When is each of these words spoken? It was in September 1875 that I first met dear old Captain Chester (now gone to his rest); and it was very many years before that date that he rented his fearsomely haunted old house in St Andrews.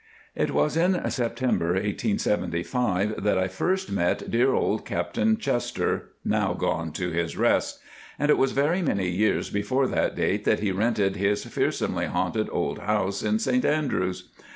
It 0.35 0.49
was 0.49 0.75
in 0.77 0.97
September 1.11 1.73
1875 1.73 3.21
that 3.23 3.37
I 3.37 3.47
first 3.47 3.91
met 3.91 4.31
dear 4.31 4.51
old 4.51 4.83
Captain 4.83 5.37
Chester 5.37 6.09
(now 6.25 6.55
gone 6.55 6.91
to 6.93 7.11
his 7.11 7.37
rest); 7.37 7.79
and 8.17 8.31
it 8.31 8.37
was 8.39 8.51
very 8.53 8.81
many 8.81 9.09
years 9.11 9.51
before 9.51 9.85
that 9.89 10.15
date 10.15 10.43
that 10.43 10.59
he 10.61 10.71
rented 10.71 11.17
his 11.17 11.45
fearsomely 11.45 12.07
haunted 12.07 12.49
old 12.51 12.79
house 12.79 13.21
in 13.21 13.37
St 13.37 13.63
Andrews. 13.63 14.31